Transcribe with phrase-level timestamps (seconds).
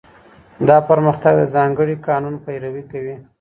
[0.67, 3.15] دا پرمختګ د ځانګړي قانون پیروي کوي.